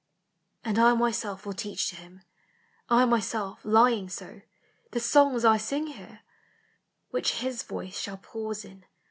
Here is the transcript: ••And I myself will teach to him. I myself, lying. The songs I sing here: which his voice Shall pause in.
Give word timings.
••And 0.63 0.79
I 0.79 0.95
myself 0.95 1.45
will 1.45 1.53
teach 1.53 1.89
to 1.91 1.95
him. 1.95 2.23
I 2.89 3.05
myself, 3.05 3.59
lying. 3.63 4.07
The 4.89 4.99
songs 4.99 5.45
I 5.45 5.57
sing 5.57 5.85
here: 5.85 6.21
which 7.11 7.33
his 7.41 7.61
voice 7.61 7.99
Shall 7.99 8.17
pause 8.17 8.65
in. 8.65 8.85